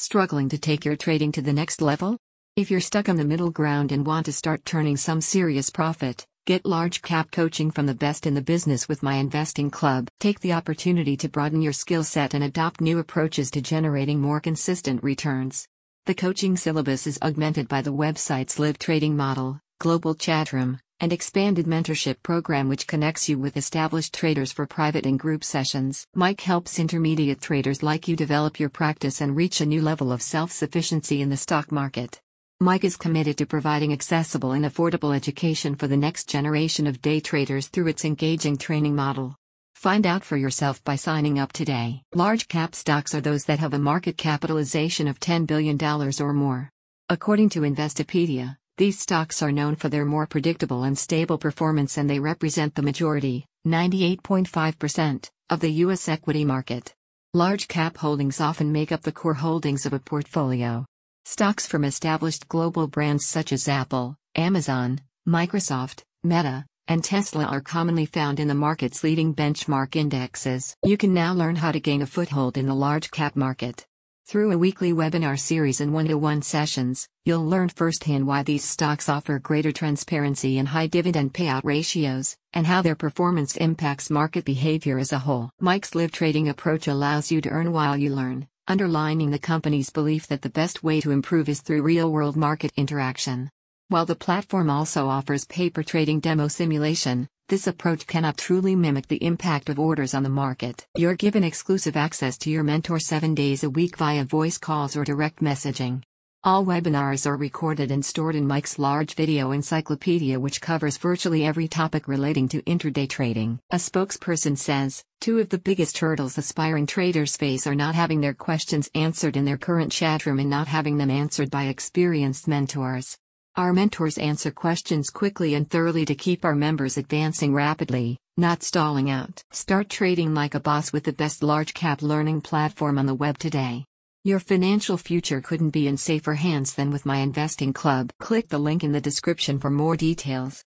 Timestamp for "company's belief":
89.40-90.28